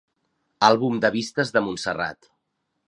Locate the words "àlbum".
0.69-0.97